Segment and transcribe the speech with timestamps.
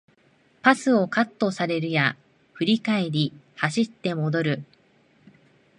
[0.63, 2.17] パスをカットされるや
[2.53, 4.63] 振り返り走って戻る